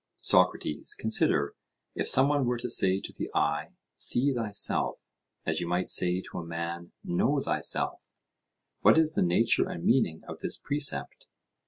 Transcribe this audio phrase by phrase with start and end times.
[0.21, 1.53] SOCRATES: Consider;
[1.93, 5.05] if some one were to say to the eye, 'See thyself,'
[5.45, 8.07] as you might say to a man, 'Know thyself,'
[8.79, 11.27] what is the nature and meaning of this precept?